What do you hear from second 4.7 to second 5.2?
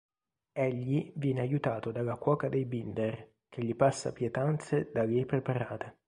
da